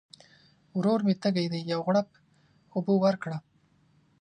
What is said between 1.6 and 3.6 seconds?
یو غوړپ اوبه ورکړه!